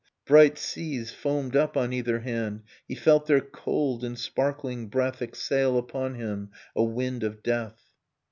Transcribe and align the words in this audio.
Bright 0.25 0.57
seas 0.57 1.11
foamed 1.11 1.55
up 1.55 1.77
on 1.77 1.93
either 1.93 2.21
hand; 2.21 2.63
He 2.87 2.95
felt 2.95 3.27
their 3.27 3.39
cold 3.39 4.03
and 4.03 4.17
sparkling 4.17 4.87
breath 4.87 5.21
Exhale 5.21 5.77
upon 5.77 6.15
him 6.15 6.49
a 6.75 6.83
wind 6.83 7.21
of 7.23 7.43
death. 7.43 7.83